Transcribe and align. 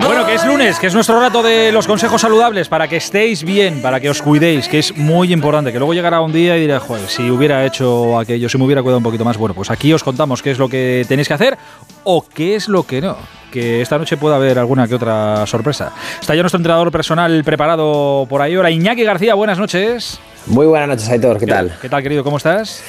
Bueno, 0.00 0.24
que 0.24 0.34
es 0.34 0.46
lunes, 0.46 0.78
que 0.78 0.86
es 0.86 0.94
nuestro 0.94 1.20
rato 1.20 1.42
de 1.42 1.72
los 1.72 1.86
consejos 1.86 2.20
saludables 2.20 2.68
para 2.68 2.86
que 2.86 2.96
estéis 2.96 3.42
bien, 3.42 3.82
para 3.82 3.98
que 3.98 4.08
os 4.08 4.22
cuidéis, 4.22 4.68
que 4.68 4.78
es 4.78 4.96
muy 4.96 5.32
importante. 5.32 5.72
Que 5.72 5.78
luego 5.78 5.94
llegará 5.94 6.20
un 6.20 6.32
día 6.32 6.56
y 6.56 6.60
diré, 6.60 6.78
joder, 6.78 7.08
si 7.08 7.28
hubiera 7.30 7.66
hecho 7.66 8.16
aquello, 8.18 8.48
si 8.48 8.58
me 8.58 8.64
hubiera 8.64 8.82
cuidado 8.82 8.98
un 8.98 9.04
poquito 9.04 9.24
más. 9.24 9.36
Bueno, 9.36 9.54
pues 9.54 9.70
aquí 9.70 9.92
os 9.92 10.04
contamos 10.04 10.42
qué 10.42 10.52
es 10.52 10.58
lo 10.58 10.68
que 10.68 11.04
tenéis 11.08 11.26
que 11.26 11.34
hacer 11.34 11.58
o 12.04 12.24
qué 12.24 12.54
es 12.54 12.68
lo 12.68 12.84
que 12.84 13.00
no. 13.00 13.16
Que 13.50 13.82
esta 13.82 13.98
noche 13.98 14.16
pueda 14.16 14.36
haber 14.36 14.58
alguna 14.58 14.86
que 14.86 14.94
otra 14.94 15.46
sorpresa. 15.46 15.92
Está 16.20 16.36
ya 16.36 16.42
nuestro 16.42 16.58
entrenador 16.58 16.92
personal 16.92 17.42
preparado 17.42 18.26
por 18.28 18.42
ahí. 18.42 18.54
Ahora, 18.54 18.70
Iñaki 18.70 19.02
García, 19.02 19.34
buenas 19.34 19.58
noches. 19.58 20.20
Muy 20.46 20.66
buenas 20.66 20.88
noches, 20.88 21.08
Aitor, 21.08 21.38
¿qué 21.40 21.46
tal? 21.46 21.76
¿Qué 21.82 21.88
tal, 21.88 22.02
querido? 22.04 22.22
¿Cómo 22.22 22.36
estás? 22.36 22.80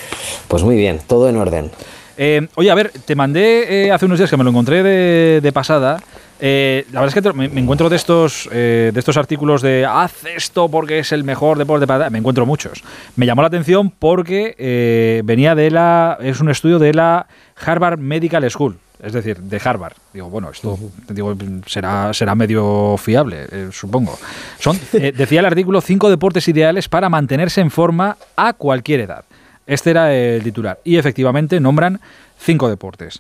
Pues 0.48 0.62
muy 0.62 0.76
bien, 0.76 1.00
todo 1.08 1.28
en 1.28 1.38
orden. 1.38 1.72
Eh, 2.16 2.48
oye, 2.54 2.70
a 2.70 2.76
ver, 2.76 2.92
te 3.04 3.16
mandé 3.16 3.86
eh, 3.86 3.92
hace 3.92 4.06
unos 4.06 4.20
días 4.20 4.30
que 4.30 4.38
me 4.38 4.44
lo 4.44 4.52
encontré 4.52 4.84
de, 4.84 5.52
pasada. 5.52 6.00
Eh, 6.40 6.86
la 6.92 7.02
verdad 7.02 7.18
es 7.18 7.24
que 7.24 7.34
me, 7.34 7.46
encuentro 7.46 7.90
de 7.90 7.96
estos, 7.96 8.48
de 8.52 8.94
estos 8.96 9.18
artículos 9.18 9.64
de 9.64 9.88
haz 9.90 10.24
esto 10.26 10.70
porque 10.70 11.00
es 11.00 11.12
el 11.12 11.24
mejor 11.24 11.58
deporte 11.58 11.88
para... 11.88 12.12
Me 12.12 12.20
encuentro 12.20 12.46
muchos. 12.46 12.84
Me 13.16 13.26
llamó 13.26 13.42
la 13.42 13.48
atención 13.48 13.90
porque 13.90 15.24
venía 15.26 15.56
de 15.56 15.72
la... 15.72 16.20
Es 16.22 16.40
un 16.40 16.52
estudio 16.52 16.78
de 16.78 16.94
la 16.94 17.26
Harvard 17.66 17.98
Medical 17.98 18.50
School. 18.52 18.78
Es 19.02 19.14
decir, 19.14 19.40
de 19.40 19.62
Harvard. 19.64 19.94
Digo, 20.14 20.30
bueno, 20.30 20.50
esto 20.50 20.78
digo, 21.10 21.36
será, 21.68 22.14
será 22.14 22.34
medio 22.36 22.96
fiable, 22.98 23.72
supongo. 23.72 24.18
Son, 24.60 24.80
decía 24.92 25.40
el 25.40 25.46
artículo, 25.46 25.82
cinco 25.82 26.10
deportes 26.10 26.48
ideales 26.48 26.90
para 26.90 27.10
mantenerse 27.10 27.62
en 27.62 27.70
forma 27.70 28.18
a 28.36 28.54
cualquier 28.54 29.02
edad. 29.02 29.24
Este 29.68 29.92
era 29.92 30.14
el 30.14 30.44
titular. 30.44 30.80
Y 30.84 30.98
efectivamente 30.98 31.60
nombran 31.60 32.00
cinco 32.40 32.70
deportes. 32.70 33.20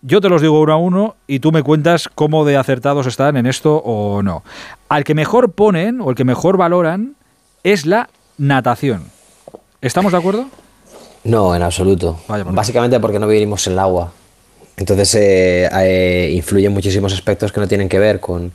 Yo 0.00 0.20
te 0.20 0.28
los 0.28 0.40
digo 0.40 0.60
uno 0.60 0.72
a 0.72 0.76
uno 0.76 1.16
y 1.26 1.40
tú 1.40 1.50
me 1.50 1.64
cuentas 1.64 2.08
cómo 2.14 2.44
de 2.44 2.56
acertados 2.56 3.06
están 3.06 3.36
en 3.36 3.46
esto 3.46 3.76
o 3.78 4.22
no. 4.22 4.44
Al 4.88 5.02
que 5.02 5.14
mejor 5.14 5.52
ponen 5.52 6.00
o 6.00 6.10
el 6.10 6.16
que 6.16 6.24
mejor 6.24 6.56
valoran 6.56 7.16
es 7.64 7.84
la 7.84 8.08
natación. 8.38 9.04
¿Estamos 9.80 10.12
de 10.12 10.18
acuerdo? 10.18 10.46
No, 11.24 11.54
en 11.54 11.62
absoluto. 11.62 12.20
Básicamente 12.28 13.00
porque 13.00 13.18
no 13.18 13.26
vivimos 13.26 13.66
en 13.66 13.72
el 13.72 13.80
agua. 13.80 14.12
Entonces 14.78 15.12
eh, 15.16 15.68
eh, 15.72 16.30
influyen 16.32 16.72
muchísimos 16.72 17.12
aspectos 17.12 17.50
que 17.52 17.60
no 17.60 17.66
tienen 17.66 17.88
que 17.88 17.98
ver 17.98 18.20
con, 18.20 18.52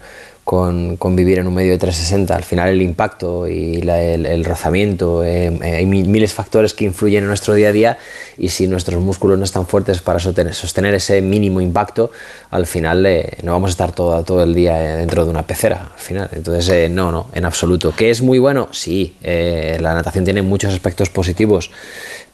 vivir 1.16 1.40
en 1.40 1.48
un 1.48 1.54
medio 1.54 1.74
de 1.74 1.78
360. 1.78 2.34
Al 2.34 2.44
final 2.44 2.70
el 2.70 2.82
impacto 2.82 3.46
y 3.46 3.82
el, 3.82 4.46
rozamiento, 4.46 5.26
eh, 5.26 5.52
hay 5.62 5.86
miles 5.86 6.32
de 6.32 6.36
factores 6.36 6.74
que 6.74 6.86
influyen 6.86 7.24
en 7.24 7.28
nuestro 7.28 7.54
día 7.56 7.70
a 7.70 7.72
día 7.74 7.98
y 8.38 8.50
si 8.50 8.68
nuestros 8.68 9.02
músculos 9.02 9.38
no 9.38 9.44
están 9.44 9.68
fuertes 9.68 10.00
para 10.00 10.20
sostener, 10.20 10.94
ese 10.94 11.22
mínimo 11.22 11.60
impacto, 11.60 12.12
al 12.52 12.68
final 12.68 13.06
no 13.44 13.52
vamos 13.52 13.72
a 13.72 13.74
estar 13.74 13.92
todo, 13.92 14.24
todo 14.24 14.44
el 14.44 14.56
día 14.56 14.76
dentro 14.96 15.26
de 15.26 15.30
una 15.30 15.46
pecera. 15.46 15.92
Al 15.94 16.00
final. 16.00 16.30
Entonces, 16.32 16.90
no, 16.90 17.12
no, 17.12 17.28
en 17.34 17.44
absoluto. 17.44 17.94
¿Qué 17.94 18.10
es 18.10 18.22
muy 18.22 18.40
bueno? 18.40 18.70
Sí, 18.72 19.18
la 19.22 19.94
natación 19.94 20.24
tiene 20.24 20.42
muchos 20.42 20.74
aspectos 20.74 21.10
positivos, 21.10 21.70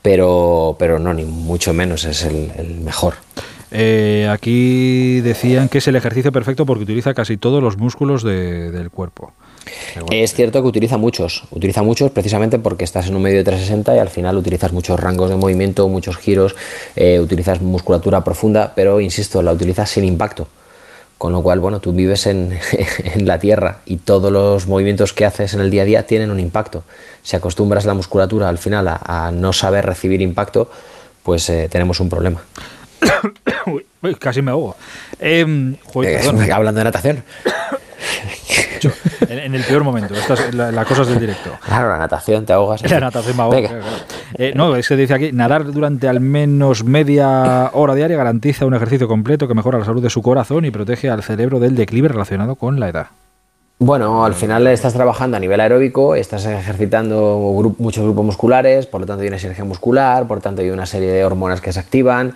pero, 0.04 0.76
pero 0.78 1.00
no, 1.00 1.12
ni 1.12 1.26
mucho 1.26 1.73
menos 1.73 2.06
es 2.06 2.23
el 2.23 2.82
mejor. 2.84 3.16
Eh, 3.72 4.28
aquí 4.31 5.22
decían 5.22 5.70
que 5.70 5.78
es 5.78 5.88
el 5.88 5.95
ejercicio 5.95 6.31
perfecto 6.31 6.66
porque 6.66 6.84
utiliza 6.84 7.14
casi 7.14 7.38
todos 7.38 7.62
los 7.62 7.78
músculos 7.78 8.23
del 8.23 8.89
cuerpo. 8.89 9.31
Es 10.09 10.34
cierto 10.34 10.61
que 10.61 10.67
utiliza 10.67 10.98
muchos, 10.98 11.44
utiliza 11.52 11.84
muchos 11.84 12.11
precisamente 12.11 12.59
porque 12.59 12.84
estás 12.84 13.08
en 13.08 13.16
un 13.16 13.22
medio 13.22 13.38
de 13.38 13.44
360 13.44 13.95
y 13.95 14.00
al 14.00 14.09
final 14.09 14.38
utilizas 14.38 14.72
muchos 14.72 15.00
rangos 15.00 15.30
de 15.30 15.36
movimiento, 15.36 15.88
muchos 15.88 16.17
giros, 16.17 16.56
eh, 16.95 17.20
utilizas 17.20 17.61
musculatura 17.61 18.23
profunda, 18.23 18.73
pero 18.76 19.00
insisto, 19.00 19.42
la 19.42 19.52
utilizas 19.52 19.89
sin 19.89 20.06
impacto. 20.06 20.48
Con 21.17 21.33
lo 21.33 21.44
cual, 21.44 21.59
bueno, 21.59 21.81
tú 21.81 21.92
vives 21.92 22.28
en, 22.28 22.58
la 23.17 23.39
tierra 23.39 23.80
y 23.86 23.98
todos 23.98 24.31
los 24.31 24.67
movimientos 24.67 25.14
que 25.14 25.26
haces 25.26 25.54
en 25.54 25.60
el 25.60 25.70
día 25.70 25.82
a 25.82 25.86
día 25.86 26.08
tienen 26.08 26.32
un 26.32 26.39
impacto. 26.39 26.83
Si 27.23 27.36
acostumbras 27.36 27.86
la 27.86 27.94
musculatura 27.94 28.48
al 28.48 28.58
final 28.58 28.88
a, 28.88 29.32
no 29.33 29.52
saber 29.52 29.86
recibir 29.86 30.21
impacto, 30.21 30.71
pues 31.23 31.49
eh, 31.49 31.67
tenemos 31.70 31.99
un 31.99 32.10
problema. 32.10 32.42
casi 34.20 34.42
me 34.42 34.52
ahogo. 34.52 34.76
Em, 35.20 35.76
eh, 36.04 36.52
hablando 36.52 36.80
de 36.80 36.84
natación. 36.84 37.24
en, 39.28 39.56
el 39.56 39.64
peor 39.64 39.84
momento, 39.84 40.14
estas 40.14 40.54
las 40.54 40.86
cosas 40.86 41.08
del 41.08 41.20
directo. 41.20 41.52
Claro, 41.66 41.90
la 41.90 41.98
natación 41.98 42.46
te 42.46 42.54
ahogas. 42.54 42.90
La 42.90 43.00
natación 43.00 43.38
me 43.38 43.44
ahoga. 43.44 43.70
Eh, 44.36 44.54
no, 44.56 44.76
es 44.76 44.88
que 44.88 44.96
dice 44.96 45.14
aquí, 45.14 45.32
nadar 45.32 45.72
durante 45.72 46.08
al 46.08 46.20
menos 46.20 46.84
media 46.84 47.72
hora 47.74 47.96
diaria 47.96 48.18
garantiza 48.18 48.66
un 48.66 48.74
ejercicio 48.74 49.08
completo 49.08 49.48
que 49.48 49.54
mejora 49.54 49.80
la 49.80 49.86
salud 49.86 50.02
de 50.02 50.10
su 50.10 50.22
corazón 50.22 50.66
y 50.66 50.72
protege 50.72 51.10
al 51.10 51.24
cerebro 51.24 51.60
del 51.60 51.76
declive 51.76 52.08
relacionado 52.08 52.56
con 52.56 52.80
la 52.80 52.90
edad. 52.90 53.08
Bueno, 53.82 54.26
al 54.26 54.34
final 54.34 54.68
estás 54.68 54.94
trabajando 54.94 55.38
a 55.38 55.40
nivel 55.40 55.62
aeróbico, 55.62 56.14
estás 56.14 56.46
ejercitando 56.46 57.40
muchos 57.78 58.04
grupos 58.04 58.26
musculares, 58.26 58.86
por 58.86 59.00
lo 59.00 59.08
tanto 59.08 59.22
hay 59.22 59.30
una 59.30 59.40
sinergia 59.40 59.64
muscular, 59.64 60.28
por 60.28 60.38
lo 60.38 60.42
tanto 60.42 60.62
hay 60.62 60.70
una 60.70 60.86
serie 60.86 61.10
de 61.10 61.24
hormonas 61.24 61.62
que 61.62 61.72
se 61.72 61.80
activan. 61.80 62.34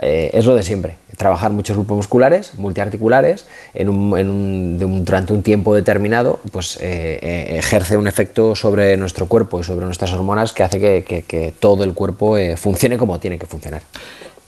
Eh, 0.00 0.30
es 0.32 0.44
lo 0.44 0.54
de 0.54 0.62
siempre, 0.62 0.96
trabajar 1.16 1.52
muchos 1.52 1.76
grupos 1.76 1.96
musculares, 1.96 2.54
multiarticulares, 2.58 3.46
durante 3.74 5.32
un 5.32 5.42
tiempo 5.42 5.74
determinado, 5.74 6.40
pues 6.50 6.76
eh, 6.80 7.18
eh, 7.22 7.58
ejerce 7.58 7.96
un 7.96 8.08
efecto 8.08 8.54
sobre 8.56 8.96
nuestro 8.96 9.26
cuerpo 9.26 9.60
y 9.60 9.64
sobre 9.64 9.86
nuestras 9.86 10.12
hormonas 10.12 10.52
que 10.52 10.62
hace 10.62 11.04
que, 11.04 11.54
todo 11.58 11.84
el 11.84 11.94
cuerpo 11.94 12.36
funcione 12.56 12.98
como 12.98 13.18
tiene 13.20 13.38
que 13.38 13.46
funcionar. 13.46 13.82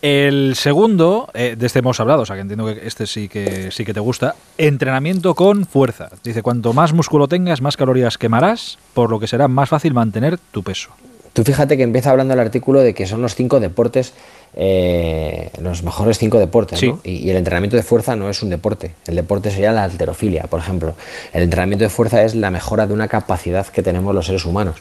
El 0.02 0.54
segundo, 0.56 1.30
de 1.34 1.56
este 1.60 1.78
hemos 1.78 1.98
hablado, 2.00 2.22
o 2.22 2.26
sea 2.26 2.36
que 2.36 2.42
entiendo 2.42 2.66
que 2.66 2.86
este 2.86 3.06
sí 3.06 3.28
que 3.28 3.70
sí 3.72 3.84
que 3.84 3.94
te 3.94 4.00
gusta, 4.00 4.34
entrenamiento 4.58 5.34
con 5.34 5.64
fuerza. 5.64 6.10
Dice, 6.22 6.42
cuanto 6.42 6.72
más 6.74 6.92
músculo 6.92 7.28
tengas, 7.28 7.62
más 7.62 7.76
calorías 7.76 8.18
quemarás, 8.18 8.78
por 8.94 9.10
lo 9.10 9.18
que 9.18 9.26
será 9.26 9.48
más 9.48 9.68
fácil 9.68 9.94
mantener 9.94 10.38
tu 10.38 10.62
peso. 10.62 10.90
Tú 11.36 11.44
fíjate 11.44 11.76
que 11.76 11.82
empieza 11.82 12.12
hablando 12.12 12.32
el 12.32 12.40
artículo 12.40 12.80
de 12.80 12.94
que 12.94 13.06
son 13.06 13.20
los 13.20 13.34
cinco 13.34 13.60
deportes, 13.60 14.14
eh, 14.54 15.50
los 15.60 15.82
mejores 15.82 16.16
cinco 16.16 16.38
deportes, 16.38 16.82
¿no? 16.82 16.98
y, 17.04 17.28
el 17.28 17.36
entrenamiento 17.36 17.76
de 17.76 17.82
fuerza 17.82 18.16
no 18.16 18.30
es 18.30 18.42
un 18.42 18.48
deporte. 18.48 18.94
El 19.06 19.16
deporte 19.16 19.50
sería 19.50 19.70
la 19.70 19.84
alterofilia, 19.84 20.44
por 20.44 20.60
ejemplo. 20.60 20.94
El 21.34 21.42
entrenamiento 21.42 21.84
de 21.84 21.90
fuerza 21.90 22.22
es 22.22 22.34
la 22.34 22.50
mejora 22.50 22.86
de 22.86 22.94
una 22.94 23.08
capacidad 23.08 23.66
que 23.66 23.82
tenemos 23.82 24.14
los 24.14 24.24
seres 24.24 24.46
humanos, 24.46 24.76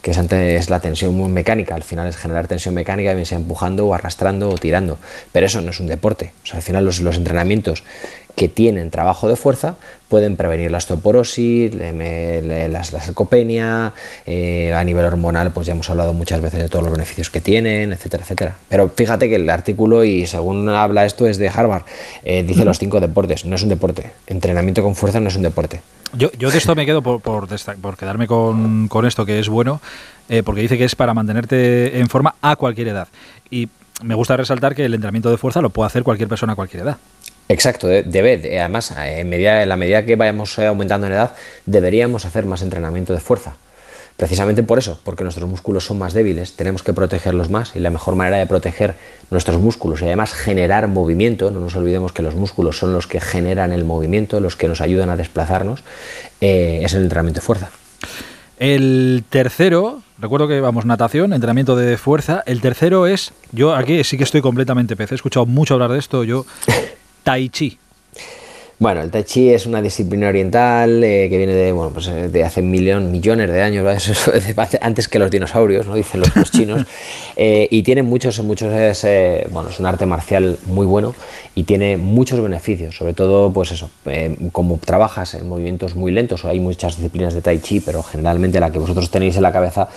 que 0.00 0.12
es, 0.12 0.18
es 0.18 0.70
la 0.70 0.78
tensión 0.78 1.32
mecánica. 1.32 1.74
Al 1.74 1.82
final 1.82 2.06
es 2.06 2.16
generar 2.16 2.46
tensión 2.46 2.76
mecánica, 2.76 3.12
bien 3.12 3.26
sea 3.26 3.38
empujando 3.38 3.88
o 3.88 3.92
arrastrando 3.92 4.50
o 4.50 4.58
tirando. 4.58 4.98
Pero 5.32 5.46
eso 5.46 5.60
no 5.60 5.70
es 5.70 5.80
un 5.80 5.88
deporte. 5.88 6.34
O 6.44 6.46
sea, 6.46 6.58
al 6.58 6.62
final 6.62 6.84
los, 6.84 7.00
los 7.00 7.16
entrenamientos 7.16 7.82
que 8.36 8.48
tienen 8.48 8.90
trabajo 8.90 9.28
de 9.28 9.34
fuerza 9.34 9.76
pueden 10.08 10.36
prevenir 10.36 10.70
la 10.70 10.78
osteoporosis, 10.78 11.74
la, 11.74 12.84
sarcopenia, 12.84 13.92
eh, 14.24 14.72
a 14.72 14.84
nivel 14.84 15.04
hormonal, 15.04 15.50
pues 15.50 15.66
ya 15.66 15.72
hemos 15.72 15.90
hablado 15.90 16.12
muchas 16.12 16.40
veces 16.40 16.60
de 16.60 16.68
todos 16.68 16.84
los 16.84 16.92
beneficios 16.92 17.30
que 17.30 17.40
tienen, 17.40 17.92
etcétera, 17.92 18.22
etcétera. 18.22 18.56
Pero 18.68 18.92
fíjate 18.94 19.28
que 19.28 19.36
el 19.36 19.50
artículo, 19.50 20.04
y 20.04 20.26
según 20.26 20.68
habla 20.68 21.06
esto, 21.06 21.26
es 21.26 21.38
de 21.38 21.48
Harvard, 21.48 21.82
eh, 22.24 22.44
dice 22.44 22.64
los 22.64 22.78
cinco 22.78 23.00
deportes, 23.00 23.44
no 23.46 23.56
es 23.56 23.62
un 23.62 23.70
deporte. 23.70 24.12
Entrenamiento 24.26 24.82
con 24.82 24.94
fuerza 24.94 25.18
no 25.18 25.28
es 25.28 25.36
un 25.36 25.42
deporte. 25.42 25.80
Yo, 26.12 26.30
yo 26.38 26.50
de 26.50 26.58
esto 26.58 26.74
me 26.76 26.86
quedo 26.86 27.02
por, 27.02 27.20
por, 27.20 27.48
quedarme 27.96 28.28
con, 28.28 28.88
esto 29.06 29.26
que 29.26 29.40
es 29.40 29.48
bueno, 29.48 29.80
eh, 30.28 30.42
porque 30.44 30.60
dice 30.60 30.78
que 30.78 30.84
es 30.84 30.94
para 30.94 31.14
mantenerte 31.14 31.98
en 31.98 32.08
forma 32.08 32.36
a 32.42 32.54
cualquier 32.54 32.88
edad. 32.88 33.08
Y 33.50 33.68
me 34.02 34.14
gusta 34.14 34.36
resaltar 34.36 34.74
que 34.74 34.84
el 34.84 34.94
entrenamiento 34.94 35.30
de 35.30 35.38
fuerza 35.38 35.60
lo 35.62 35.70
puede 35.70 35.86
hacer 35.86 36.04
cualquier 36.04 36.28
persona 36.28 36.52
a 36.52 36.56
cualquier 36.56 36.82
edad. 36.84 36.98
Exacto, 37.48 37.86
debe, 37.86 38.58
además, 38.58 38.92
en, 38.98 39.28
medida, 39.28 39.62
en 39.62 39.68
la 39.68 39.76
medida 39.76 40.04
que 40.04 40.16
vayamos 40.16 40.58
eh, 40.58 40.66
aumentando 40.66 41.06
en 41.06 41.12
edad, 41.12 41.34
deberíamos 41.64 42.24
hacer 42.24 42.44
más 42.44 42.62
entrenamiento 42.62 43.12
de 43.12 43.20
fuerza. 43.20 43.56
Precisamente 44.16 44.62
por 44.62 44.78
eso, 44.78 44.98
porque 45.04 45.24
nuestros 45.24 45.48
músculos 45.48 45.84
son 45.84 45.98
más 45.98 46.14
débiles, 46.14 46.56
tenemos 46.56 46.82
que 46.82 46.94
protegerlos 46.94 47.50
más 47.50 47.76
y 47.76 47.80
la 47.80 47.90
mejor 47.90 48.16
manera 48.16 48.38
de 48.38 48.46
proteger 48.46 48.94
nuestros 49.30 49.60
músculos 49.60 50.00
y 50.00 50.06
además 50.06 50.32
generar 50.32 50.88
movimiento, 50.88 51.50
no 51.50 51.60
nos 51.60 51.76
olvidemos 51.76 52.12
que 52.12 52.22
los 52.22 52.34
músculos 52.34 52.78
son 52.78 52.94
los 52.94 53.06
que 53.06 53.20
generan 53.20 53.72
el 53.72 53.84
movimiento, 53.84 54.40
los 54.40 54.56
que 54.56 54.68
nos 54.68 54.80
ayudan 54.80 55.10
a 55.10 55.16
desplazarnos, 55.16 55.84
eh, 56.40 56.80
es 56.82 56.94
el 56.94 57.02
entrenamiento 57.02 57.40
de 57.40 57.46
fuerza. 57.46 57.70
El 58.58 59.24
tercero, 59.28 60.02
recuerdo 60.18 60.48
que 60.48 60.60
vamos, 60.60 60.86
natación, 60.86 61.34
entrenamiento 61.34 61.76
de 61.76 61.98
fuerza. 61.98 62.42
El 62.46 62.62
tercero 62.62 63.06
es, 63.06 63.34
yo 63.52 63.74
aquí 63.74 64.02
sí 64.02 64.16
que 64.16 64.24
estoy 64.24 64.40
completamente 64.40 64.96
pez, 64.96 65.12
he 65.12 65.14
escuchado 65.14 65.44
mucho 65.44 65.74
hablar 65.74 65.92
de 65.92 65.98
esto, 65.98 66.24
yo 66.24 66.46
Tai 67.26 67.48
Chi. 67.48 67.76
Bueno, 68.78 69.02
el 69.02 69.10
Tai 69.10 69.24
Chi 69.24 69.52
es 69.52 69.66
una 69.66 69.82
disciplina 69.82 70.28
oriental 70.28 71.02
eh, 71.02 71.26
que 71.28 71.38
viene 71.38 71.54
de, 71.54 71.72
bueno, 71.72 71.90
pues, 71.92 72.06
eh, 72.06 72.28
de 72.28 72.44
hace 72.44 72.62
millón, 72.62 73.10
millones 73.10 73.50
de 73.50 73.62
años, 73.62 73.84
antes 74.80 75.08
que 75.08 75.18
los 75.18 75.28
dinosaurios, 75.28 75.88
¿no? 75.88 75.96
dicen 75.96 76.20
los, 76.20 76.52
chinos, 76.52 76.86
eh, 77.36 77.66
y 77.68 77.82
tiene 77.82 78.04
muchos, 78.04 78.38
muchos 78.44 78.70
bueno, 79.50 79.70
es 79.70 79.80
un 79.80 79.86
arte 79.86 80.06
marcial 80.06 80.56
muy 80.66 80.86
bueno 80.86 81.16
y 81.56 81.64
tiene 81.64 81.96
muchos 81.96 82.40
beneficios, 82.40 82.96
sobre 82.96 83.12
todo, 83.12 83.52
pues 83.52 83.72
eso, 83.72 83.90
como 84.52 84.78
trabajas 84.78 85.34
en 85.34 85.48
movimientos 85.48 85.96
muy 85.96 86.12
lentos, 86.12 86.44
hay 86.44 86.60
muchas 86.60 86.96
disciplinas 86.96 87.34
de 87.34 87.42
Tai 87.42 87.58
Chi, 87.58 87.80
pero 87.80 88.04
generalmente 88.04 88.60
la 88.60 88.70
que 88.70 88.78
vosotros 88.78 89.10
tenéis 89.10 89.34
en 89.34 89.42
la 89.42 89.50
cabeza 89.50 89.88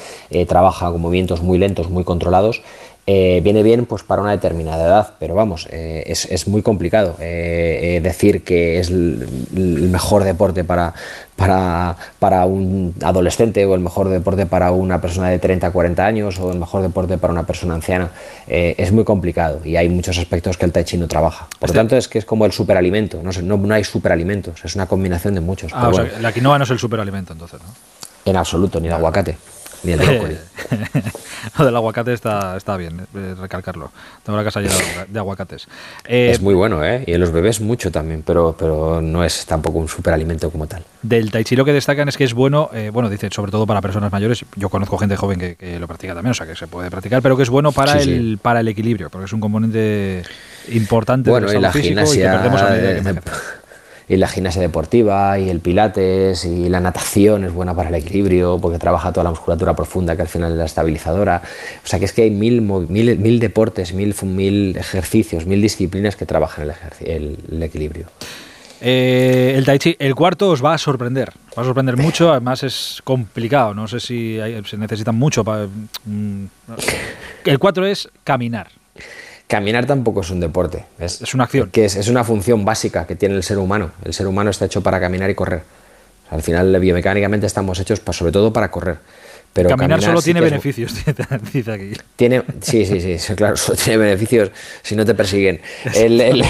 trabaja 0.47 0.91
con 0.91 1.01
movimientos 1.01 1.43
muy 1.43 1.59
lentos, 1.59 1.91
muy 1.91 2.05
controlados, 2.05 2.63
eh, 3.07 3.41
viene 3.43 3.63
bien 3.63 3.87
pues 3.87 4.03
para 4.03 4.21
una 4.21 4.31
determinada 4.31 4.85
edad, 4.85 5.13
pero 5.19 5.33
vamos, 5.33 5.67
eh, 5.71 6.03
es, 6.05 6.47
muy 6.47 6.61
complicado 6.61 7.15
eh, 7.19 7.99
decir 8.03 8.43
que 8.43 8.79
es 8.79 8.89
el, 8.89 9.27
mejor 9.91 10.23
deporte 10.23 10.63
para, 10.63 10.93
para, 11.35 11.95
para, 12.19 12.45
un 12.45 12.93
adolescente 13.01 13.65
o 13.65 13.73
el 13.73 13.81
mejor 13.81 14.09
deporte 14.09 14.45
para 14.45 14.71
una 14.71 15.01
persona 15.01 15.29
de 15.29 15.39
30, 15.39 15.71
40 15.71 16.05
años 16.05 16.39
o 16.39 16.51
el 16.51 16.59
mejor 16.59 16.83
deporte 16.83 17.17
para 17.17 17.33
una 17.33 17.47
persona 17.47 17.73
anciana. 17.73 18.11
es 18.47 18.91
muy 18.91 19.05
complicado 19.05 19.61
y 19.65 19.75
hay 19.75 19.89
muchos 19.89 20.19
aspectos 20.19 20.57
que 20.57 20.65
el 20.65 20.71
tai 20.71 20.83
chi 20.83 20.97
no 20.97 21.07
trabaja. 21.07 21.47
Por 21.59 21.69
lo 21.69 21.71
este 21.71 21.77
tanto, 21.79 21.97
es 21.97 22.07
que 22.07 22.19
es 22.19 22.25
como 22.25 22.45
el 22.45 22.51
superalimento, 22.51 23.21
no, 23.23 23.31
no, 23.41 23.57
no 23.57 23.73
hay 23.73 23.83
superalimentos, 23.83 24.63
es 24.63 24.75
una 24.75 24.85
combinación 24.85 25.33
de 25.33 25.41
muchos. 25.41 25.71
Ah, 25.73 25.89
o 25.89 25.93
sea, 25.95 26.05
la 26.21 26.31
quinoa 26.31 26.59
no 26.59 26.63
es 26.63 26.69
el 26.69 26.77
superalimento 26.77 27.33
entonces, 27.33 27.59
¿no? 27.59 27.73
En 28.25 28.35
absoluto, 28.35 28.79
ni 28.79 28.87
el 28.87 28.93
aguacate. 28.93 29.37
Ni 29.83 29.93
el 29.93 29.99
brócoli. 29.99 30.37
Lo 31.57 31.65
del 31.65 31.75
aguacate 31.75 32.13
está, 32.13 32.57
está 32.57 32.75
bien, 32.77 33.01
eh, 33.15 33.35
recalcarlo. 33.39 33.91
Tengo 34.23 34.37
la 34.37 34.43
casa 34.43 34.59
llena 34.59 34.75
de 35.07 35.19
aguacates. 35.19 35.67
Eh, 36.05 36.31
es 36.31 36.41
muy 36.41 36.53
bueno, 36.53 36.83
¿eh? 36.83 37.03
Y 37.07 37.13
en 37.13 37.19
los 37.19 37.31
bebés 37.31 37.61
mucho 37.61 37.91
también, 37.91 38.23
pero, 38.23 38.55
pero 38.57 39.01
no 39.01 39.23
es 39.23 39.45
tampoco 39.45 39.79
un 39.79 39.87
superalimento 39.87 40.51
como 40.51 40.67
tal. 40.67 40.83
Del 41.01 41.31
tai 41.31 41.43
chi 41.45 41.55
lo 41.55 41.63
que 41.63 41.73
destacan 41.73 42.09
es 42.09 42.17
que 42.17 42.25
es 42.25 42.33
bueno, 42.33 42.69
eh, 42.73 42.89
bueno, 42.91 43.09
dicen 43.09 43.31
sobre 43.31 43.51
todo 43.51 43.65
para 43.65 43.81
personas 43.81 44.11
mayores. 44.11 44.45
Yo 44.55 44.69
conozco 44.69 44.97
gente 44.97 45.15
joven 45.15 45.55
que, 45.57 45.79
lo 45.79 45.87
practica 45.87 46.13
también, 46.13 46.31
o 46.31 46.35
sea 46.35 46.45
que 46.45 46.55
se 46.55 46.67
puede 46.67 46.91
practicar, 46.91 47.21
pero 47.21 47.37
que 47.37 47.43
es 47.43 47.49
bueno 47.49 47.71
para, 47.71 47.99
el, 48.01 48.37
para 48.41 48.59
el 48.59 48.67
equilibrio, 48.67 49.09
porque 49.09 49.25
es 49.25 49.33
un 49.33 49.39
componente 49.39 50.23
importante 50.71 51.29
bueno, 51.29 51.47
del 51.47 51.61
la 51.61 51.71
físico 51.71 52.13
y 52.13 52.17
que 52.17 52.23
perdemos 52.23 52.61
a 52.61 52.69
medida 52.69 52.95
que 52.95 53.21
y 54.09 54.17
la 54.17 54.27
gimnasia 54.27 54.59
deportiva 54.59 55.37
y 55.37 55.49
el 55.49 55.59
pilates 55.59 56.43
y 56.43 56.67
la 56.67 56.79
natación 56.79 57.45
es 57.45 57.53
buena 57.53 57.75
para 57.75 57.89
el 57.89 57.95
equilibrio 57.95 58.57
porque 58.59 58.79
trabaja 58.79 59.13
toda 59.13 59.25
la 59.25 59.29
musculatura 59.29 59.75
profunda 59.75 60.15
que 60.15 60.23
al 60.23 60.27
final 60.27 60.51
es 60.51 60.57
la 60.57 60.65
estabilizadora. 60.65 61.43
O 61.85 61.87
sea 61.87 61.99
que 61.99 62.05
es 62.05 62.13
que 62.13 62.23
hay 62.23 62.31
mil, 62.31 62.61
mil, 62.61 63.19
mil 63.19 63.39
deportes, 63.39 63.93
mil, 63.93 64.15
mil 64.23 64.75
ejercicios, 64.75 65.45
mil 65.45 65.61
disciplinas 65.61 66.15
que 66.15 66.25
trabajan 66.25 66.71
el, 67.01 67.37
el, 67.51 67.63
equilibrio. 67.63 68.07
Eh, 68.81 69.53
el 69.55 69.65
Tai 69.65 69.77
Chi, 69.77 69.95
el 69.99 70.15
cuarto 70.15 70.49
os 70.49 70.65
va 70.65 70.73
a 70.73 70.77
sorprender, 70.79 71.29
va 71.55 71.61
a 71.61 71.65
sorprender 71.65 71.95
mucho, 72.01 72.31
además 72.31 72.63
es 72.63 73.01
complicado, 73.03 73.75
no 73.75 73.87
sé 73.87 73.99
si 73.99 74.39
se 74.65 74.77
necesitan 74.77 75.15
mucho 75.15 75.43
para... 75.43 75.67
Mm, 76.05 76.45
el 77.45 77.59
cuatro 77.59 77.85
es 77.85 78.09
caminar. 78.23 78.69
Caminar 79.49 79.87
tampoco 79.87 80.21
es 80.21 80.29
un 80.29 80.39
deporte. 80.39 80.85
Es, 80.99 81.33
una 81.33 81.45
acción. 81.45 81.71
Que 81.71 81.85
es, 81.85 82.07
una 82.07 82.23
función 82.23 82.63
básica 82.63 83.07
que 83.07 83.15
tiene 83.15 83.33
el 83.33 83.41
ser 83.41 83.57
humano. 83.57 83.93
El 84.05 84.13
ser 84.13 84.27
humano 84.27 84.51
está 84.51 84.65
hecho 84.65 84.83
para 84.83 84.99
caminar 84.99 85.27
y 85.31 85.33
correr. 85.33 85.63
al 86.29 86.43
final, 86.43 86.79
biomecánicamente 86.79 87.47
estamos 87.47 87.79
hechos 87.79 87.99
sobre 88.11 88.31
todo 88.31 88.53
para 88.53 88.69
correr. 88.69 88.99
Pero 89.51 89.69
caminar, 89.69 90.03
solo 90.03 90.21
tiene 90.21 90.41
beneficios, 90.41 90.93
dice 91.53 91.71
aquí. 91.71 91.93
Tiene, 92.15 92.43
sí, 92.61 92.85
sí, 92.85 93.17
sí, 93.17 93.33
claro, 93.33 93.57
solo 93.57 93.75
tiene 93.75 93.97
beneficios 93.97 94.51
si 94.83 94.95
no 94.95 95.03
te 95.03 95.15
persiguen. 95.15 95.59
El, 95.95 96.21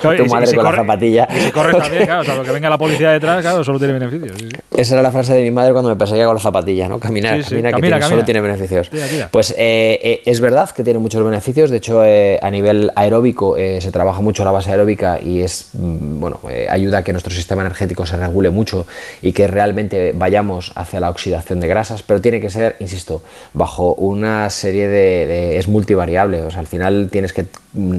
tu 0.00 0.26
madre 0.26 0.54
con 0.54 0.64
la 0.64 0.76
zapatilla. 0.76 1.28
Y 1.30 1.40
si 1.40 1.50
corres 1.50 1.76
también, 1.78 2.04
claro, 2.04 2.22
o 2.22 2.24
sea, 2.24 2.36
lo 2.36 2.44
que 2.44 2.52
venga 2.52 2.70
la 2.70 2.78
policía 2.78 3.10
detrás, 3.10 3.40
claro, 3.40 3.64
solo 3.64 3.78
tiene 3.78 3.94
beneficios. 3.94 4.36
Esa 4.70 4.94
era 4.94 5.02
la 5.02 5.12
frase 5.12 5.34
de 5.34 5.42
mi 5.42 5.50
madre 5.50 5.72
cuando 5.72 5.90
me 5.90 5.96
perseguía 5.96 6.24
con 6.26 6.34
la 6.34 6.40
zapatilla, 6.40 6.88
¿no? 6.88 6.98
Caminar, 6.98 7.42
camina, 7.44 7.98
que 7.98 8.06
solo 8.06 8.24
tiene 8.24 8.40
beneficios. 8.40 8.90
Pues 9.30 9.52
eh, 9.52 10.00
eh, 10.02 10.22
es 10.24 10.40
verdad 10.40 10.70
que 10.70 10.82
tiene 10.84 10.98
muchos 10.98 11.22
beneficios, 11.24 11.70
de 11.70 11.76
hecho, 11.78 12.04
eh, 12.04 12.38
a 12.42 12.50
nivel 12.50 12.90
aeróbico 12.94 13.56
se 13.56 13.90
trabaja 13.90 14.20
mucho 14.20 14.44
la 14.44 14.50
base 14.50 14.70
aeróbica 14.70 15.20
y 15.20 15.42
es, 15.42 15.70
mm, 15.74 16.20
bueno, 16.20 16.40
ayuda 16.68 16.98
a 16.98 17.04
que 17.04 17.12
nuestro 17.12 17.32
sistema 17.32 17.62
energético 17.62 18.06
se 18.06 18.16
regule 18.16 18.50
mucho 18.50 18.86
y 19.20 19.32
que 19.32 19.46
realmente 19.46 20.12
vayamos 20.14 20.72
hacia 20.74 21.00
la 21.00 21.10
oxidación 21.10 21.60
de 21.60 21.68
grasas, 21.68 22.02
pero 22.02 22.20
tiene 22.20 22.40
que 22.40 22.50
ser, 22.50 22.76
insisto, 22.80 23.22
bajo 23.52 23.94
una 23.94 24.48
serie 24.50 24.88
de, 24.88 25.58
es 25.58 25.68
multivariable, 25.68 26.42
o 26.42 26.50
sea, 26.50 26.60
al 26.60 26.66
final 26.66 27.08
tienes 27.10 27.32
que 27.32 27.46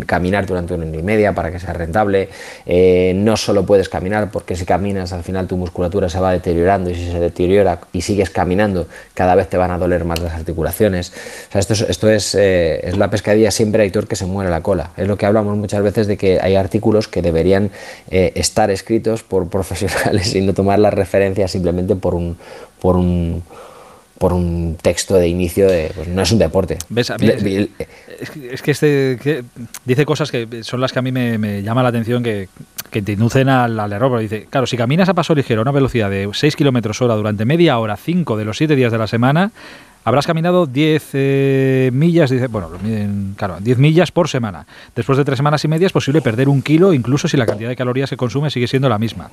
caminar 0.05 0.45
durante 0.45 0.73
una 0.73 0.85
hora 0.85 0.97
y 0.97 1.03
media 1.03 1.33
para 1.33 1.51
que 1.51 1.59
sea 1.59 1.72
rentable, 1.73 2.29
eh, 2.65 3.13
no 3.15 3.37
solo 3.37 3.65
puedes 3.65 3.89
caminar 3.89 4.29
porque 4.31 4.55
si 4.55 4.65
caminas 4.65 5.13
al 5.13 5.23
final 5.23 5.47
tu 5.47 5.57
musculatura 5.57 6.09
se 6.09 6.19
va 6.19 6.31
deteriorando 6.31 6.89
y 6.89 6.95
si 6.95 7.11
se 7.11 7.19
deteriora 7.19 7.79
y 7.93 8.01
sigues 8.01 8.29
caminando 8.29 8.87
cada 9.13 9.35
vez 9.35 9.47
te 9.47 9.57
van 9.57 9.71
a 9.71 9.77
doler 9.77 10.05
más 10.05 10.19
las 10.19 10.33
articulaciones, 10.33 11.13
esto 11.53 11.73
es, 11.73 11.81
esto 11.81 12.09
es, 12.09 12.35
eh, 12.35 12.81
es 12.83 12.97
la 12.97 13.09
pescadilla 13.09 13.51
siempre 13.51 13.83
hay 13.83 13.91
que 14.01 14.15
se 14.15 14.25
muere 14.25 14.49
la 14.49 14.61
cola, 14.61 14.91
es 14.97 15.07
lo 15.07 15.17
que 15.17 15.25
hablamos 15.25 15.55
muchas 15.55 15.83
veces 15.83 16.07
de 16.07 16.17
que 16.17 16.39
hay 16.41 16.55
artículos 16.55 17.07
que 17.07 17.21
deberían 17.21 17.69
eh, 18.09 18.31
estar 18.35 18.71
escritos 18.71 19.23
por 19.23 19.47
profesionales 19.53 20.33
y 20.35 20.41
no 20.41 20.53
tomar 20.53 20.79
las 20.79 20.93
referencias 20.93 21.51
simplemente 21.51 21.95
por 21.95 22.15
un, 22.15 22.37
por 22.79 22.95
un 22.95 23.43
por 24.17 24.33
un 24.33 24.77
texto 24.81 25.15
de 25.15 25.27
inicio 25.27 25.67
de 25.67 25.91
pues 25.93 26.07
no 26.07 26.21
es 26.21 26.31
un 26.31 26.39
deporte. 26.39 26.77
es, 26.95 28.61
que 28.61 28.71
este 28.71 29.43
dice 29.85 30.05
cosas 30.05 30.31
que 30.31 30.63
son 30.63 30.81
las 30.81 30.93
que 30.93 30.99
a 30.99 31.01
mí 31.01 31.11
me, 31.11 31.37
me 31.37 31.61
llama 31.61 31.83
la 31.83 31.89
atención 31.89 32.23
que, 32.23 32.47
que 32.89 33.01
te 33.01 33.13
inducen 33.13 33.49
al, 33.49 33.79
al, 33.79 33.91
error. 33.91 34.19
dice, 34.19 34.47
claro, 34.49 34.67
si 34.67 34.77
caminas 34.77 35.09
a 35.09 35.13
paso 35.13 35.35
ligero 35.35 35.61
a 35.61 35.63
una 35.63 35.71
velocidad 35.71 36.09
de 36.09 36.29
6 36.31 36.55
kilómetros 36.55 37.01
hora 37.01 37.15
durante 37.15 37.45
media 37.45 37.77
hora, 37.79 37.97
5 37.97 38.37
de 38.37 38.45
los 38.45 38.57
7 38.57 38.75
días 38.75 38.91
de 38.91 38.97
la 38.97 39.07
semana, 39.07 39.51
Habrás 40.05 40.27
caminado 40.27 40.65
10 40.65 41.09
eh, 41.13 41.89
millas, 41.93 42.29
dice, 42.29 42.47
bueno, 42.47 42.69
claro, 43.37 43.57
10 43.59 43.77
millas 43.77 44.11
por 44.11 44.27
semana. 44.27 44.65
Después 44.95 45.17
de 45.17 45.23
tres 45.23 45.37
semanas 45.37 45.63
y 45.63 45.67
media 45.69 45.87
es 45.87 45.93
posible 45.93 46.21
perder 46.21 46.49
un 46.49 46.61
kilo, 46.61 46.93
incluso 46.93 47.27
si 47.27 47.37
la 47.37 47.45
cantidad 47.45 47.69
de 47.69 47.75
calorías 47.75 48.09
que 48.09 48.17
consume 48.17 48.49
sigue 48.49 48.67
siendo 48.67 48.89
la 48.89 48.99
misma. 48.99 49.31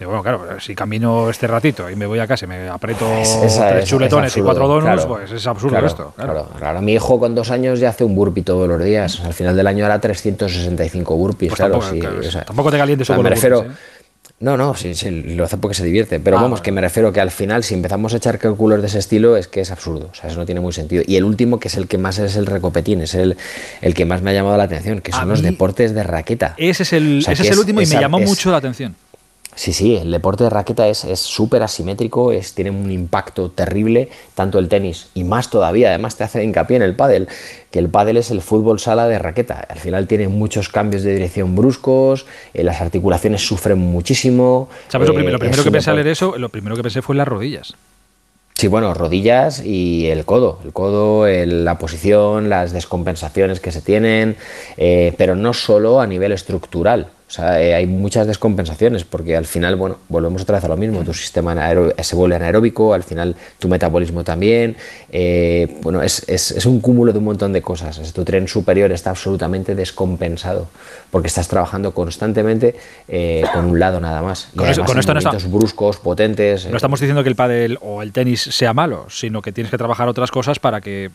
Y 0.00 0.04
bueno, 0.04 0.22
claro, 0.22 0.60
si 0.60 0.74
camino 0.74 1.28
este 1.28 1.48
ratito 1.48 1.90
y 1.90 1.96
me 1.96 2.06
voy 2.06 2.20
a 2.20 2.26
casa 2.26 2.44
y 2.44 2.48
me 2.48 2.68
aprieto 2.68 3.06
tres 3.14 3.88
chuletones 3.88 4.36
y 4.36 4.42
cuatro 4.42 4.68
donuts, 4.68 5.06
pues 5.06 5.32
es 5.32 5.46
absurdo 5.46 5.84
esto. 5.84 6.12
Claro. 6.16 6.48
claro, 6.56 6.80
Mi 6.82 6.92
hijo 6.94 7.18
con 7.18 7.34
dos 7.34 7.50
años 7.50 7.80
ya 7.80 7.88
hace 7.88 8.04
un 8.04 8.14
burpee 8.14 8.42
todos 8.42 8.68
los 8.68 8.82
días. 8.82 9.20
Al 9.20 9.34
final 9.34 9.56
del 9.56 9.66
año 9.66 9.84
hará 9.84 10.00
365 10.00 11.16
burpees, 11.16 11.50
pues 11.50 11.58
claro. 11.58 11.80
Tampoco, 12.46 12.70
te 12.70 12.78
calientes 12.78 13.10
o 13.10 13.22
me 13.22 13.30
refiero, 13.30 13.66
no, 14.42 14.56
no, 14.56 14.74
sí, 14.74 14.94
sí, 14.96 15.08
lo 15.10 15.44
hace 15.44 15.56
porque 15.56 15.74
se 15.74 15.84
divierte. 15.84 16.18
Pero 16.18 16.36
ah, 16.36 16.42
vamos, 16.42 16.60
que 16.60 16.72
me 16.72 16.80
refiero 16.80 17.12
que 17.12 17.20
al 17.20 17.30
final, 17.30 17.62
si 17.62 17.74
empezamos 17.74 18.12
a 18.12 18.16
echar 18.16 18.38
cálculos 18.38 18.80
de 18.80 18.88
ese 18.88 18.98
estilo, 18.98 19.36
es 19.36 19.46
que 19.46 19.60
es 19.60 19.70
absurdo. 19.70 20.08
O 20.10 20.14
sea, 20.14 20.28
eso 20.28 20.38
no 20.38 20.44
tiene 20.44 20.60
muy 20.60 20.72
sentido. 20.72 21.04
Y 21.06 21.14
el 21.14 21.22
último, 21.22 21.60
que 21.60 21.68
es 21.68 21.76
el 21.76 21.86
que 21.86 21.96
más 21.96 22.18
es 22.18 22.34
el 22.34 22.46
recopetín, 22.46 23.00
es 23.02 23.14
el, 23.14 23.36
el 23.80 23.94
que 23.94 24.04
más 24.04 24.20
me 24.20 24.30
ha 24.30 24.34
llamado 24.34 24.56
la 24.56 24.64
atención, 24.64 25.00
que 25.00 25.12
son 25.12 25.28
los 25.28 25.42
deportes 25.42 25.94
de 25.94 26.02
raqueta. 26.02 26.54
Ese 26.56 26.82
es 26.82 26.92
el, 26.92 27.18
ese 27.20 27.32
es 27.32 27.50
el 27.50 27.58
último 27.58 27.80
y 27.80 27.86
me 27.86 28.00
llamó 28.00 28.18
mucho 28.18 28.50
la 28.50 28.56
atención. 28.56 28.96
Sí, 29.54 29.74
sí, 29.74 29.96
el 29.96 30.10
deporte 30.10 30.44
de 30.44 30.50
raqueta 30.50 30.88
es 30.88 31.04
súper 31.20 31.62
asimétrico, 31.62 32.32
es, 32.32 32.54
tiene 32.54 32.70
un 32.70 32.90
impacto 32.90 33.50
terrible, 33.50 34.08
tanto 34.34 34.58
el 34.58 34.68
tenis 34.68 35.08
y 35.14 35.24
más 35.24 35.50
todavía, 35.50 35.90
además 35.90 36.16
te 36.16 36.24
hace 36.24 36.42
hincapié 36.42 36.76
en 36.76 36.82
el 36.82 36.96
pádel, 36.96 37.28
que 37.70 37.78
el 37.78 37.90
pádel 37.90 38.16
es 38.16 38.30
el 38.30 38.40
fútbol 38.40 38.80
sala 38.80 39.06
de 39.08 39.18
raqueta, 39.18 39.66
al 39.68 39.78
final 39.78 40.06
tiene 40.06 40.28
muchos 40.28 40.70
cambios 40.70 41.02
de 41.02 41.12
dirección 41.12 41.54
bruscos, 41.54 42.24
eh, 42.54 42.64
las 42.64 42.80
articulaciones 42.80 43.46
sufren 43.46 43.78
muchísimo. 43.78 44.70
¿Sabes 44.88 45.08
lo, 45.08 45.14
primero, 45.14 45.38
que 45.38 45.70
pensé 45.70 45.90
al 45.90 45.96
leer 45.96 46.08
eso? 46.08 46.38
Lo 46.38 46.48
primero 46.48 46.74
que 46.74 46.82
pensé 46.82 47.02
fue 47.02 47.12
en 47.12 47.18
las 47.18 47.28
rodillas. 47.28 47.74
Sí, 48.54 48.68
bueno, 48.68 48.94
rodillas 48.94 49.62
y 49.64 50.06
el 50.06 50.24
codo. 50.24 50.60
El 50.64 50.72
codo, 50.72 51.26
la 51.26 51.78
posición, 51.78 52.48
las 52.48 52.72
descompensaciones 52.72 53.60
que 53.60 53.72
se 53.72 53.80
tienen, 53.80 54.36
eh, 54.76 55.14
pero 55.18 55.34
no 55.34 55.52
solo 55.52 56.00
a 56.00 56.06
nivel 56.06 56.32
estructural. 56.32 57.08
O 57.32 57.34
sea, 57.34 57.62
eh, 57.62 57.74
hay 57.74 57.86
muchas 57.86 58.26
descompensaciones 58.26 59.04
porque 59.04 59.34
al 59.34 59.46
final, 59.46 59.76
bueno, 59.76 59.96
volvemos 60.10 60.42
otra 60.42 60.56
vez 60.56 60.64
a 60.66 60.68
lo 60.68 60.76
mismo. 60.76 61.02
Tu 61.02 61.14
sistema 61.14 61.56
se 62.02 62.14
vuelve 62.14 62.36
anaeróbico, 62.36 62.92
al 62.92 63.04
final 63.04 63.34
tu 63.58 63.68
metabolismo 63.68 64.22
también. 64.22 64.76
Eh, 65.10 65.78
bueno, 65.80 66.02
es, 66.02 66.28
es, 66.28 66.66
un 66.66 66.82
cúmulo 66.82 67.10
de 67.10 67.20
un 67.20 67.24
montón 67.24 67.54
de 67.54 67.62
cosas. 67.62 68.12
Tu 68.12 68.22
tren 68.22 68.46
superior 68.48 68.92
está 68.92 69.08
absolutamente 69.08 69.74
descompensado 69.74 70.68
porque 71.10 71.28
estás 71.28 71.48
trabajando 71.48 71.94
constantemente 71.94 72.76
eh, 73.08 73.44
con 73.54 73.64
un 73.64 73.80
lado 73.80 73.98
nada 73.98 74.20
más. 74.20 74.50
con, 74.54 74.68
esto 74.68 74.84
no 75.14 75.18
está, 75.18 75.30
bruscos, 75.48 75.96
potentes. 75.96 76.66
No 76.68 76.76
estamos 76.76 77.00
diciendo 77.00 77.22
que 77.22 77.30
el 77.30 77.36
pádel 77.36 77.78
o 77.80 78.02
el 78.02 78.12
tenis 78.12 78.42
sea 78.42 78.74
malo, 78.74 79.06
sino 79.08 79.40
que 79.40 79.52
tienes 79.52 79.70
que 79.70 79.78
trabajar 79.78 80.06
otras 80.06 80.30
cosas 80.30 80.58
para 80.58 80.82
que 80.82 81.10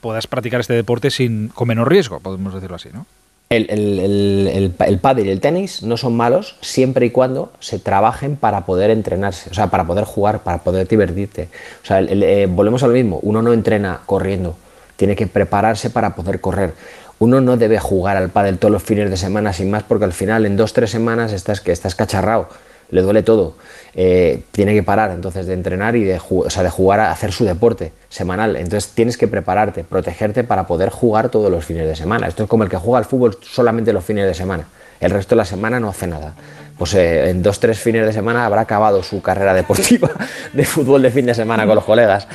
puedas 0.00 0.26
practicar 0.26 0.60
este 0.60 0.74
deporte 0.74 1.12
sin 1.12 1.50
con 1.50 1.68
menor 1.68 1.88
riesgo, 1.88 2.18
podemos 2.18 2.52
decirlo 2.52 2.74
así, 2.74 2.88
¿no? 2.92 3.06
El, 3.56 3.66
el, 3.68 4.74
el, 4.78 4.98
pádel 4.98 5.26
y 5.26 5.30
el 5.30 5.40
tenis 5.40 5.82
no 5.82 5.96
son 5.96 6.16
malos 6.16 6.56
siempre 6.60 7.06
y 7.06 7.10
cuando 7.10 7.52
se 7.60 7.78
trabajen 7.78 8.36
para 8.36 8.64
poder 8.64 8.90
entrenarse, 8.90 9.50
o 9.50 9.54
sea, 9.54 9.66
para 9.68 9.86
poder 9.86 10.04
jugar, 10.04 10.42
para 10.42 10.58
poder 10.58 10.88
divertirte. 10.88 11.48
O 11.82 11.86
sea, 11.86 12.00
eh, 12.00 12.46
volvemos 12.48 12.82
a 12.82 12.86
lo 12.86 12.94
mismo, 12.94 13.18
uno 13.22 13.42
no 13.42 13.52
entrena 13.52 14.00
corriendo, 14.06 14.56
tiene 14.96 15.16
que 15.16 15.26
prepararse 15.26 15.90
para 15.90 16.14
poder 16.14 16.40
correr. 16.40 16.74
Uno 17.18 17.40
no 17.40 17.56
debe 17.56 17.78
jugar 17.78 18.16
al 18.16 18.30
pádel 18.30 18.58
todos 18.58 18.72
los 18.72 18.82
fines 18.82 19.10
de 19.10 19.16
semana 19.16 19.52
sin 19.52 19.70
más 19.70 19.82
porque 19.82 20.06
al 20.06 20.12
final 20.12 20.46
en 20.46 20.56
dos, 20.56 20.72
tres 20.72 20.90
semanas 20.90 21.32
estás, 21.32 21.60
que 21.60 21.72
estás 21.72 21.94
cacharrado 21.94 22.48
le 22.92 23.02
duele 23.02 23.24
todo. 23.24 23.54
Eh, 23.94 24.42
tiene 24.52 24.74
que 24.74 24.84
parar 24.84 25.10
entonces 25.10 25.46
de 25.46 25.54
entrenar 25.54 25.96
y 25.96 26.04
de, 26.04 26.20
o 26.28 26.44
de 26.44 26.70
jugar 26.70 27.00
a 27.00 27.10
hacer 27.10 27.32
su 27.32 27.44
deporte 27.44 27.92
semanal. 28.08 28.54
Entonces 28.54 28.92
tienes 28.92 29.16
que 29.16 29.26
prepararte, 29.26 29.82
protegerte 29.82 30.44
para 30.44 30.68
poder 30.68 30.90
jugar 30.90 31.28
todos 31.30 31.50
los 31.50 31.64
fines 31.64 31.88
de 31.88 31.96
semana. 31.96 32.28
Esto 32.28 32.44
es 32.44 32.48
como 32.48 32.62
el 32.62 32.70
que 32.70 32.76
juega 32.76 32.98
al 32.98 33.04
fútbol 33.04 33.36
solamente 33.42 33.92
los 33.92 34.04
fines 34.04 34.26
de 34.26 34.34
semana. 34.34 34.68
El 35.00 35.10
resto 35.10 35.34
de 35.34 35.38
la 35.38 35.44
semana 35.44 35.80
no 35.80 35.88
hace 35.88 36.06
nada 36.06 36.34
pues 36.82 36.94
eh, 36.94 37.30
en 37.30 37.44
dos, 37.44 37.60
tres 37.60 37.78
fines 37.78 38.04
de 38.04 38.12
semana 38.12 38.44
habrá 38.44 38.62
acabado 38.62 39.04
su 39.04 39.22
carrera 39.22 39.54
deportiva 39.54 40.10
de 40.52 40.64
fútbol 40.64 41.02
de 41.02 41.12
fin 41.12 41.26
de 41.26 41.32
semana 41.32 41.64
con 41.66 41.76
los 41.76 41.84
colegas. 41.84 42.26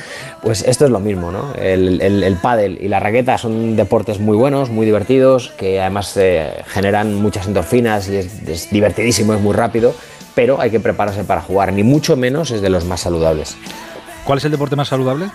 Pues 0.42 0.62
esto 0.62 0.86
es 0.86 0.90
lo 0.90 1.00
mismo, 1.00 1.30
¿no? 1.30 1.52
El, 1.54 2.00
el, 2.00 2.36
pádel 2.36 2.78
y 2.80 2.88
la 2.88 3.00
raqueta 3.00 3.36
son 3.36 3.76
deportes 3.76 4.20
muy 4.20 4.38
buenos, 4.38 4.70
muy 4.70 4.86
divertidos, 4.86 5.50
que 5.58 5.80
además 5.80 6.16
eh, 6.16 6.50
generan 6.66 7.14
muchas 7.14 7.46
endorfinas 7.46 8.08
y 8.08 8.16
es, 8.16 8.70
divertidísimo, 8.70 9.34
es 9.34 9.40
muy 9.42 9.54
rápido, 9.54 9.94
pero 10.38 10.60
hay 10.60 10.70
que 10.70 10.78
prepararse 10.78 11.24
para 11.24 11.40
jugar, 11.40 11.72
ni 11.72 11.82
mucho 11.82 12.16
menos 12.16 12.52
es 12.52 12.62
de 12.62 12.70
los 12.70 12.84
más 12.84 13.00
saludables. 13.00 13.56
¿Cuál 14.22 14.38
es 14.38 14.44
el 14.44 14.52
deporte 14.52 14.76
más 14.76 14.86
saludable? 14.86 15.30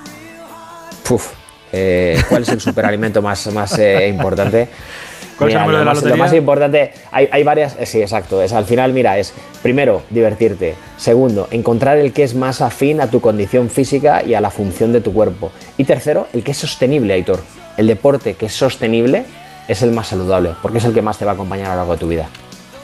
Puf, 1.05 1.33
eh, 1.73 2.23
¿Cuál 2.29 2.43
es 2.43 2.47
el 2.47 2.61
superalimento 2.61 3.21
más, 3.21 3.51
más 3.51 3.77
importante? 4.07 4.69
lo, 5.41 6.15
más, 6.15 6.33
importante, 6.33 6.93
hay, 7.11 7.43
varias, 7.43 7.75
eh, 7.77 7.85
sí, 7.85 8.01
exacto, 8.01 8.41
es 8.41 8.53
al 8.53 8.63
final, 8.63 8.93
mira, 8.93 9.17
es 9.17 9.33
primero, 9.61 10.03
divertirte, 10.09 10.75
segundo, 10.95 11.49
encontrar 11.51 11.97
el 11.97 12.13
que 12.13 12.23
es 12.23 12.33
más 12.33 12.61
afín 12.61 13.01
a 13.01 13.07
tu 13.07 13.19
condición 13.19 13.69
física 13.69 14.23
y 14.25 14.35
a 14.35 14.39
la 14.39 14.51
función 14.51 14.93
de 14.93 15.01
tu 15.01 15.11
cuerpo, 15.11 15.51
y 15.77 15.83
tercero, 15.83 16.27
el 16.31 16.45
que 16.45 16.51
es 16.51 16.57
sostenible, 16.57 17.13
Aitor. 17.13 17.41
El 17.75 17.87
deporte 17.87 18.35
que 18.35 18.45
es 18.45 18.53
sostenible 18.53 19.25
es 19.67 19.81
el 19.81 19.91
más 19.91 20.07
saludable, 20.07 20.51
porque 20.61 20.77
es 20.77 20.85
el 20.85 20.93
que 20.93 21.01
más 21.01 21.17
te 21.17 21.25
va 21.25 21.31
a 21.31 21.33
acompañar 21.33 21.65
a 21.65 21.71
lo 21.71 21.75
largo 21.79 21.91
de 21.91 21.99
tu 21.99 22.07
vida. 22.07 22.29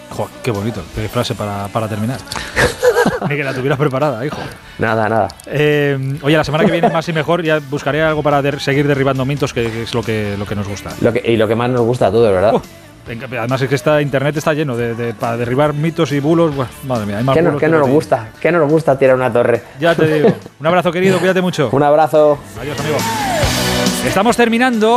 Joder, 0.10 0.34
qué 0.44 0.52
bonito, 0.52 0.82
qué 0.96 1.08
frase 1.08 1.36
para, 1.36 1.68
para 1.68 1.88
terminar. 1.88 2.20
Ni 3.30 3.36
que 3.36 3.44
la 3.44 3.54
tuvieras 3.54 3.78
preparada, 3.78 4.26
hijo. 4.26 4.40
Nada, 4.78 5.08
nada. 5.10 5.28
Eh, 5.46 6.18
oye, 6.22 6.38
la 6.38 6.44
semana 6.44 6.66
que 6.66 6.72
viene, 6.72 6.90
más 6.90 7.08
y 7.08 7.14
mejor, 7.14 7.44
ya 7.44 7.60
buscaré 7.70 8.02
algo 8.02 8.24
para 8.24 8.42
seguir 8.60 8.88
derribando 8.88 9.26
mitos, 9.26 9.54
que, 9.54 9.84
es 9.84 9.94
lo 9.94 10.04
que, 10.04 10.36
lo 10.38 10.46
que 10.46 10.56
nos 10.56 10.68
gusta. 10.68 10.92
Lo 11.02 11.14
que, 11.14 11.22
y 11.26 11.38
lo 11.38 11.48
que 11.48 11.56
más 11.56 11.70
nos 11.70 11.82
gusta 11.82 12.08
a 12.08 12.12
todos, 12.12 12.32
¿verdad? 12.32 12.62
además 13.40 13.62
es 13.62 13.70
que 13.70 13.76
esta 13.76 14.02
internet 14.02 14.38
está 14.38 14.54
lleno 14.54 14.76
de, 14.78 15.14
para 15.14 15.38
derribar 15.38 15.74
mitos 15.74 16.12
y 16.12 16.20
bulos. 16.20 16.54
madre 16.86 17.06
mía, 17.06 17.18
hay 17.18 17.24
más 17.24 17.36
¿Qué, 17.36 17.42
no, 17.42 17.58
¿qué 17.58 17.68
no 17.68 17.80
nos 17.80 17.90
gusta? 17.90 18.30
¿Qué 18.40 18.52
no 18.52 18.60
nos 18.60 18.72
gusta 18.72 18.98
tirar 18.98 19.16
una 19.16 19.32
torre? 19.32 19.64
Ya 19.80 19.96
te 19.96 20.06
digo. 20.14 20.36
Un 20.60 20.68
abrazo, 20.68 20.92
querido, 20.92 21.20
cuídate 21.20 21.42
mucho. 21.42 21.70
Un 21.72 21.84
abrazo. 21.84 22.38
Adiós, 22.60 22.80
amigo. 22.80 22.98
Estamos 24.06 24.38
terminando. 24.38 24.88